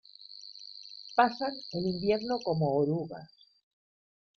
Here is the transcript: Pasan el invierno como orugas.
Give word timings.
Pasan 1.15 1.53
el 1.73 1.85
invierno 1.85 2.39
como 2.39 2.75
orugas. 2.75 3.29